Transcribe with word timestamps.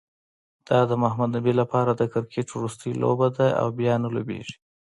دا 0.67 0.79
د 0.89 0.91
محمد 1.03 1.29
نبي 1.37 1.53
لپاره 1.61 1.91
د 1.95 2.01
کرکټ 2.13 2.47
وروستۍ 2.51 2.91
لوبه 3.01 3.27
ده، 3.37 3.47
او 3.61 3.67
بیا 3.79 3.93
نه 4.03 4.09
لوبیږي 4.15 4.55